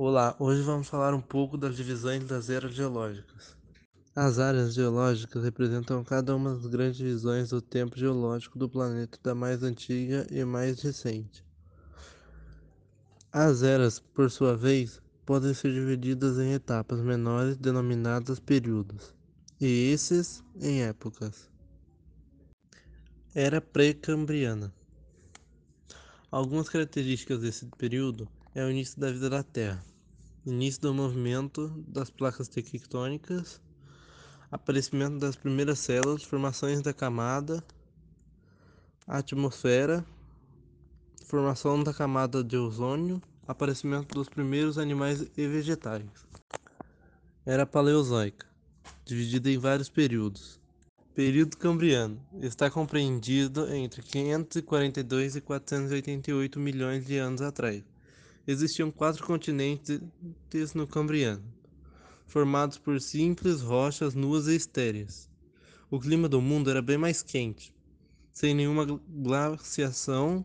Olá, 0.00 0.36
hoje 0.38 0.62
vamos 0.62 0.86
falar 0.86 1.12
um 1.12 1.20
pouco 1.20 1.58
das 1.58 1.74
divisões 1.74 2.24
das 2.24 2.48
eras 2.48 2.72
geológicas. 2.72 3.56
As 4.14 4.38
áreas 4.38 4.72
geológicas 4.72 5.42
representam 5.42 6.04
cada 6.04 6.36
uma 6.36 6.54
das 6.54 6.66
grandes 6.66 6.98
divisões 6.98 7.48
do 7.48 7.60
tempo 7.60 7.98
geológico 7.98 8.56
do 8.60 8.68
planeta, 8.68 9.18
da 9.20 9.34
mais 9.34 9.60
antiga 9.64 10.24
e 10.30 10.44
mais 10.44 10.80
recente. 10.80 11.44
As 13.32 13.64
eras, 13.64 13.98
por 13.98 14.30
sua 14.30 14.56
vez, 14.56 15.02
podem 15.26 15.52
ser 15.52 15.72
divididas 15.72 16.38
em 16.38 16.52
etapas 16.52 17.00
menores 17.00 17.56
denominadas 17.56 18.38
períodos, 18.38 19.12
e 19.60 19.90
esses 19.90 20.44
em 20.60 20.80
épocas. 20.80 21.50
Era 23.34 23.60
pré-cambriana. 23.60 24.72
Algumas 26.30 26.68
características 26.68 27.40
desse 27.40 27.66
período 27.76 28.28
é 28.58 28.64
o 28.64 28.70
início 28.72 28.98
da 28.98 29.12
vida 29.12 29.30
da 29.30 29.40
Terra, 29.40 29.80
início 30.44 30.82
do 30.82 30.92
movimento 30.92 31.68
das 31.86 32.10
placas 32.10 32.48
tectônicas, 32.48 33.60
aparecimento 34.50 35.16
das 35.16 35.36
primeiras 35.36 35.78
células, 35.78 36.24
formações 36.24 36.82
da 36.82 36.92
camada, 36.92 37.62
atmosfera, 39.06 40.04
formação 41.24 41.84
da 41.84 41.94
camada 41.94 42.42
de 42.42 42.56
ozônio, 42.56 43.22
aparecimento 43.46 44.12
dos 44.12 44.28
primeiros 44.28 44.76
animais 44.76 45.24
e 45.36 45.46
vegetais. 45.46 46.02
Era 47.46 47.64
paleozoica, 47.64 48.44
dividida 49.04 49.48
em 49.48 49.56
vários 49.56 49.88
períodos. 49.88 50.58
Período 51.14 51.56
Cambriano 51.56 52.20
está 52.40 52.68
compreendido 52.68 53.72
entre 53.72 54.02
542 54.02 55.36
e 55.36 55.40
488 55.40 56.58
milhões 56.58 57.06
de 57.06 57.18
anos 57.18 57.40
atrás. 57.40 57.84
Existiam 58.48 58.90
quatro 58.90 59.24
continentes 59.24 60.00
no 60.74 60.86
Cambriano, 60.86 61.44
formados 62.26 62.78
por 62.78 63.00
simples 63.00 63.60
rochas 63.60 64.14
nuas 64.14 64.48
e 64.48 64.56
estéreis. 64.56 65.28
O 65.90 66.00
clima 66.00 66.28
do 66.28 66.40
mundo 66.40 66.70
era 66.70 66.82
bem 66.82 66.98
mais 66.98 67.22
quente, 67.22 67.72
sem 68.32 68.54
nenhuma 68.54 68.86
glaciação. 69.06 70.44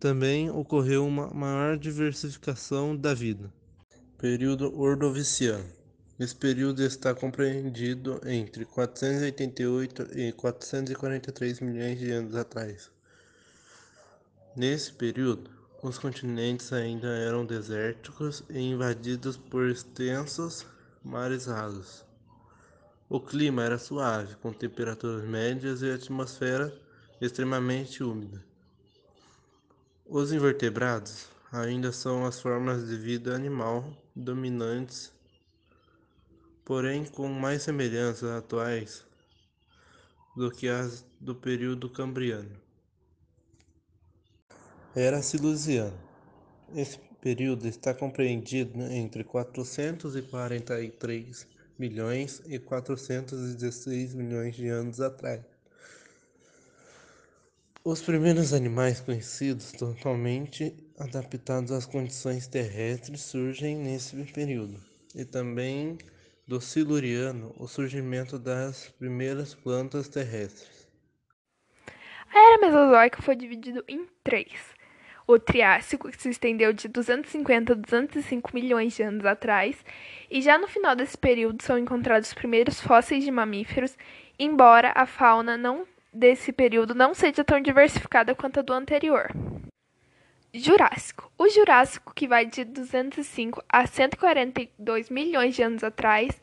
Também 0.00 0.50
ocorreu 0.50 1.06
uma 1.06 1.28
maior 1.32 1.78
diversificação 1.78 2.96
da 2.96 3.14
vida. 3.14 3.52
Período 4.18 4.74
Ordoviciano 4.76 5.82
esse 6.22 6.36
período 6.36 6.84
está 6.84 7.12
compreendido 7.12 8.20
entre 8.24 8.64
488 8.64 10.16
e 10.16 10.32
443 10.32 11.58
milhões 11.58 11.98
de 11.98 12.12
anos 12.12 12.36
atrás. 12.36 12.90
Nesse 14.54 14.92
período, 14.92 15.50
os 15.82 15.98
continentes 15.98 16.72
ainda 16.72 17.08
eram 17.08 17.44
desérticos 17.44 18.44
e 18.48 18.58
invadidos 18.58 19.36
por 19.36 19.68
extensos 19.68 20.64
mares 21.04 21.46
rasos. 21.46 22.04
O 23.08 23.20
clima 23.20 23.64
era 23.64 23.76
suave, 23.76 24.36
com 24.36 24.52
temperaturas 24.52 25.24
médias 25.24 25.82
e 25.82 25.90
atmosfera 25.90 26.72
extremamente 27.20 28.02
úmida. 28.02 28.42
Os 30.06 30.32
invertebrados 30.32 31.26
ainda 31.50 31.92
são 31.92 32.24
as 32.24 32.40
formas 32.40 32.86
de 32.86 32.96
vida 32.96 33.34
animal 33.34 33.92
dominantes 34.14 35.12
porém 36.64 37.04
com 37.04 37.28
mais 37.28 37.62
semelhanças 37.62 38.30
atuais 38.30 39.04
do 40.36 40.50
que 40.50 40.68
as 40.68 41.04
do 41.20 41.34
período 41.34 41.88
cambriano. 41.90 42.50
Era 44.94 45.22
silusiano. 45.22 45.98
Esse 46.74 46.98
período 47.22 47.66
está 47.66 47.94
compreendido 47.94 48.78
entre 48.82 49.24
443 49.24 51.46
milhões 51.78 52.42
e 52.46 52.58
416 52.58 54.12
milhões 54.12 54.54
de 54.54 54.68
anos 54.68 55.00
atrás. 55.00 55.40
Os 57.82 58.02
primeiros 58.02 58.52
animais 58.52 59.00
conhecidos 59.00 59.72
totalmente 59.72 60.76
adaptados 60.98 61.72
às 61.72 61.86
condições 61.86 62.46
terrestres 62.46 63.22
surgem 63.22 63.78
nesse 63.78 64.14
período, 64.34 64.78
e 65.14 65.24
também 65.24 65.96
do 66.46 66.60
Siluriano 66.60 67.54
o 67.56 67.66
surgimento 67.66 68.38
das 68.38 68.90
primeiras 68.98 69.54
plantas 69.54 70.06
terrestres. 70.06 70.86
A 72.30 72.38
era 72.38 72.58
Mesozoica 72.58 73.22
foi 73.22 73.34
dividida 73.34 73.82
em 73.88 74.06
três. 74.22 74.81
O 75.26 75.38
Triássico, 75.38 76.10
que 76.10 76.20
se 76.20 76.30
estendeu 76.30 76.72
de 76.72 76.88
250 76.88 77.72
a 77.72 77.76
205 77.76 78.50
milhões 78.52 78.94
de 78.94 79.02
anos 79.02 79.24
atrás, 79.24 79.84
e 80.30 80.42
já 80.42 80.58
no 80.58 80.66
final 80.66 80.96
desse 80.96 81.16
período 81.16 81.62
são 81.62 81.78
encontrados 81.78 82.28
os 82.28 82.34
primeiros 82.34 82.80
fósseis 82.80 83.24
de 83.24 83.30
mamíferos, 83.30 83.96
embora 84.38 84.92
a 84.94 85.06
fauna 85.06 85.56
não 85.56 85.86
desse 86.12 86.52
período 86.52 86.94
não 86.94 87.14
seja 87.14 87.42
tão 87.42 87.60
diversificada 87.60 88.34
quanto 88.34 88.60
a 88.60 88.62
do 88.62 88.72
anterior. 88.72 89.30
Jurássico. 90.54 91.32
O 91.38 91.48
Jurássico, 91.48 92.12
que 92.14 92.28
vai 92.28 92.44
de 92.44 92.64
205 92.64 93.64
a 93.66 93.86
142 93.86 95.08
milhões 95.08 95.54
de 95.54 95.62
anos 95.62 95.82
atrás, 95.82 96.38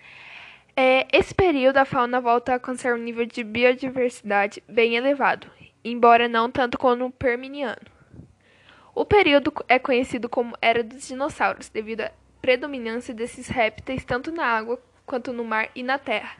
é, 0.75 1.07
esse 1.11 1.35
período 1.35 1.77
a 1.77 1.85
fauna 1.85 2.19
volta 2.19 2.51
a 2.51 2.55
alcançar 2.55 2.95
um 2.95 3.03
nível 3.03 3.25
de 3.25 3.43
biodiversidade 3.43 4.63
bem 4.67 4.95
elevado, 4.95 5.45
embora 5.83 6.27
não 6.27 6.49
tanto 6.49 6.77
como 6.77 7.05
o 7.05 7.11
Permiano. 7.11 7.98
O 8.99 9.05
período 9.05 9.53
é 9.69 9.79
conhecido 9.79 10.27
como 10.27 10.57
Era 10.61 10.83
dos 10.83 11.07
Dinossauros, 11.07 11.69
devido 11.69 12.01
à 12.01 12.11
predominância 12.41 13.13
desses 13.13 13.47
répteis 13.47 14.03
tanto 14.03 14.29
na 14.29 14.43
água 14.43 14.77
quanto 15.05 15.31
no 15.31 15.45
mar 15.45 15.69
e 15.73 15.81
na 15.81 15.97
terra. 15.97 16.35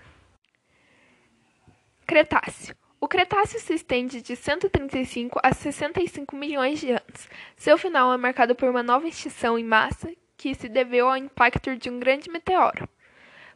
Cretáceo. 2.05 2.75
O 2.99 3.07
Cretáceo 3.07 3.61
se 3.61 3.75
estende 3.75 4.21
de 4.21 4.35
135 4.35 5.39
a 5.41 5.53
65 5.53 6.35
milhões 6.35 6.81
de 6.81 6.91
anos. 6.91 7.29
Seu 7.55 7.77
final 7.77 8.13
é 8.13 8.17
marcado 8.17 8.53
por 8.53 8.67
uma 8.67 8.83
nova 8.83 9.07
extinção 9.07 9.57
em 9.57 9.63
massa 9.63 10.11
que 10.35 10.53
se 10.53 10.67
deveu 10.67 11.07
ao 11.07 11.15
impacto 11.15 11.77
de 11.77 11.89
um 11.89 11.97
grande 11.97 12.29
meteoro. 12.29 12.89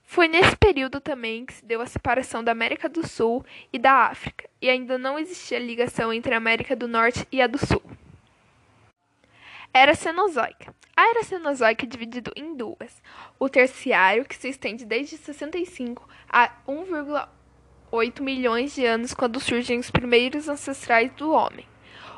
Foi 0.01 0.29
nesse 0.29 0.55
período 0.55 1.01
também 1.01 1.45
que 1.45 1.55
se 1.55 1.65
deu 1.65 1.81
a 1.81 1.85
separação 1.85 2.41
da 2.41 2.53
América 2.53 2.87
do 2.87 3.05
Sul 3.05 3.45
e 3.73 3.77
da 3.77 4.05
África, 4.05 4.49
e 4.61 4.69
ainda 4.69 4.97
não 4.97 5.19
existia 5.19 5.59
ligação 5.59 6.13
entre 6.13 6.33
a 6.33 6.37
América 6.37 6.73
do 6.73 6.87
Norte 6.87 7.27
e 7.29 7.41
a 7.41 7.47
do 7.47 7.57
Sul. 7.57 7.83
Era 9.75 9.95
Cenozoica. 9.95 10.75
A 10.95 11.09
Era 11.09 11.23
Cenozoica 11.23 11.83
é 11.83 11.89
dividida 11.89 12.31
em 12.35 12.55
duas. 12.55 13.01
O 13.39 13.49
Terciário, 13.49 14.23
que 14.23 14.35
se 14.35 14.47
estende 14.47 14.85
desde 14.85 15.17
65 15.17 16.07
a 16.29 16.51
1,8 16.67 17.27
8 17.91 18.23
milhões 18.23 18.73
de 18.73 18.85
anos 18.85 19.13
quando 19.13 19.39
surgem 19.39 19.77
os 19.79 19.91
primeiros 19.91 20.49
ancestrais 20.49 21.11
do 21.13 21.31
homem. 21.31 21.67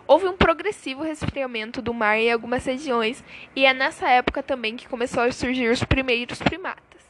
Houve 0.07 0.27
um 0.27 0.35
progressivo 0.37 1.03
resfriamento 1.03 1.81
do 1.81 1.93
mar 1.93 2.17
em 2.17 2.31
algumas 2.31 2.65
regiões 2.65 3.23
e 3.55 3.65
é 3.65 3.73
nessa 3.73 4.09
época 4.09 4.43
também 4.43 4.77
que 4.77 4.87
começou 4.87 5.23
a 5.23 5.31
surgir 5.31 5.69
os 5.69 5.83
primeiros 5.83 6.39
primatas. 6.39 7.01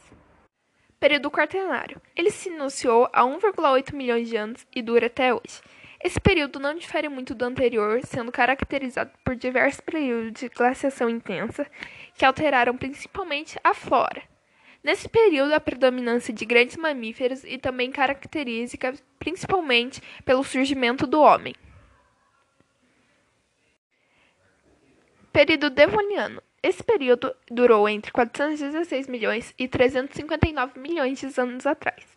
Período 0.98 1.30
Quaternário. 1.30 2.00
Ele 2.16 2.30
se 2.30 2.48
iniciou 2.48 3.08
há 3.12 3.22
1,8 3.22 3.92
milhões 3.92 4.28
de 4.28 4.36
anos 4.36 4.66
e 4.74 4.82
dura 4.82 5.06
até 5.06 5.32
hoje. 5.32 5.60
Esse 6.02 6.20
período 6.20 6.60
não 6.60 6.74
difere 6.74 7.08
muito 7.08 7.34
do 7.34 7.44
anterior, 7.44 8.00
sendo 8.04 8.30
caracterizado 8.30 9.10
por 9.24 9.34
diversos 9.34 9.80
períodos 9.80 10.40
de 10.40 10.48
glaciação 10.48 11.08
intensa 11.08 11.66
que 12.14 12.24
alteraram 12.24 12.76
principalmente 12.76 13.58
a 13.64 13.74
flora. 13.74 14.22
Nesse 14.84 15.08
período, 15.08 15.52
a 15.52 15.60
predominância 15.60 16.32
de 16.32 16.44
grandes 16.44 16.76
mamíferos 16.76 17.42
e 17.44 17.58
também 17.58 17.90
característica 17.90 18.94
principalmente 19.18 20.00
pelo 20.24 20.44
surgimento 20.44 21.06
do 21.06 21.20
homem. 21.20 21.54
Período 25.32 25.70
Devoniano. 25.70 26.42
Esse 26.62 26.82
período 26.82 27.34
durou 27.50 27.88
entre 27.88 28.10
416 28.10 29.06
milhões 29.06 29.52
e 29.58 29.68
359 29.68 30.78
milhões 30.80 31.20
de 31.20 31.40
anos 31.40 31.66
atrás. 31.66 32.15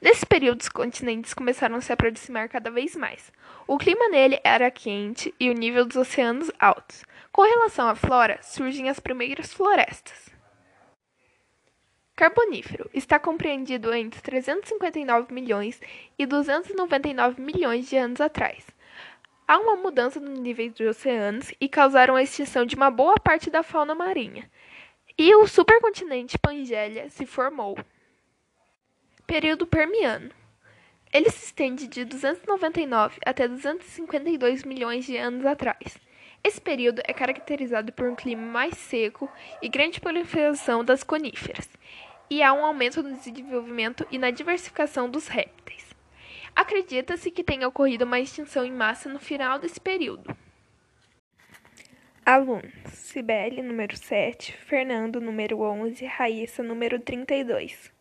Nesse 0.00 0.24
período, 0.24 0.62
os 0.62 0.68
continentes 0.68 1.34
começaram 1.34 1.76
a 1.76 1.80
se 1.80 1.92
aproximar 1.92 2.48
cada 2.48 2.70
vez 2.70 2.96
mais. 2.96 3.30
O 3.66 3.76
clima 3.76 4.08
nele 4.08 4.40
era 4.42 4.70
quente 4.70 5.34
e 5.38 5.50
o 5.50 5.54
nível 5.54 5.84
dos 5.84 5.96
oceanos 5.96 6.50
altos. 6.58 7.04
Com 7.30 7.42
relação 7.42 7.86
à 7.86 7.94
flora, 7.94 8.38
surgem 8.42 8.88
as 8.88 8.98
primeiras 8.98 9.52
florestas. 9.52 10.30
Carbonífero 12.16 12.90
está 12.92 13.18
compreendido 13.18 13.94
entre 13.94 14.20
359 14.20 15.32
milhões 15.32 15.80
e 16.18 16.26
299 16.26 17.40
milhões 17.40 17.88
de 17.88 17.96
anos 17.96 18.20
atrás. 18.20 18.66
Há 19.46 19.58
uma 19.58 19.76
mudança 19.76 20.20
no 20.20 20.30
nível 20.30 20.70
dos 20.70 20.80
oceanos 20.80 21.52
e 21.60 21.68
causaram 21.68 22.16
a 22.16 22.22
extinção 22.22 22.64
de 22.64 22.76
uma 22.76 22.90
boa 22.90 23.14
parte 23.14 23.50
da 23.50 23.62
fauna 23.62 23.94
marinha. 23.94 24.50
E 25.18 25.34
o 25.34 25.46
supercontinente 25.46 26.38
Pangeia 26.38 27.10
se 27.10 27.26
formou. 27.26 27.76
Período 29.30 29.64
Permiano. 29.64 30.28
Ele 31.12 31.30
se 31.30 31.44
estende 31.44 31.86
de 31.86 32.04
299 32.04 33.20
até 33.24 33.46
252 33.46 34.64
milhões 34.64 35.04
de 35.06 35.16
anos 35.16 35.46
atrás. 35.46 35.96
Esse 36.42 36.60
período 36.60 37.00
é 37.04 37.12
caracterizado 37.12 37.92
por 37.92 38.08
um 38.08 38.16
clima 38.16 38.42
mais 38.42 38.76
seco 38.76 39.30
e 39.62 39.68
grande 39.68 40.00
proliferação 40.00 40.84
das 40.84 41.04
coníferas, 41.04 41.68
e 42.28 42.42
há 42.42 42.52
um 42.52 42.64
aumento 42.64 43.04
no 43.04 43.14
desenvolvimento 43.14 44.04
e 44.10 44.18
na 44.18 44.32
diversificação 44.32 45.08
dos 45.08 45.28
répteis. 45.28 45.94
Acredita-se 46.56 47.30
que 47.30 47.44
tenha 47.44 47.68
ocorrido 47.68 48.04
uma 48.04 48.18
extinção 48.18 48.64
em 48.64 48.72
massa 48.72 49.08
no 49.08 49.20
final 49.20 49.60
desse 49.60 49.80
período. 49.80 50.36
Alunos: 52.26 52.72
Cibele, 52.88 53.62
número 53.62 53.96
7, 53.96 54.54
Fernando, 54.54 55.20
número 55.20 55.60
11, 55.60 56.04
Raíssa, 56.04 56.64
número 56.64 56.98
32. 56.98 57.99